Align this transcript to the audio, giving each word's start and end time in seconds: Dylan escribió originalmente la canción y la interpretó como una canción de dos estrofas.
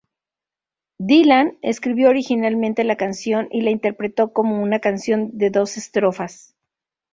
Dylan 0.97 1.59
escribió 1.61 2.09
originalmente 2.09 2.83
la 2.83 2.97
canción 2.97 3.47
y 3.51 3.61
la 3.61 3.69
interpretó 3.69 4.33
como 4.33 4.59
una 4.63 4.79
canción 4.79 5.37
de 5.37 5.51
dos 5.51 5.77
estrofas. 5.77 6.55